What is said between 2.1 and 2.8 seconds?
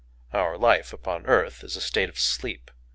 sleep.